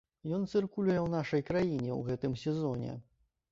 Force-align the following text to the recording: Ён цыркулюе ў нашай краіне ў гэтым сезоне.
Ён 0.37 0.45
цыркулюе 0.53 0.95
ў 1.03 1.09
нашай 1.17 1.45
краіне 1.51 1.91
ў 1.99 2.01
гэтым 2.09 2.33
сезоне. 2.47 2.99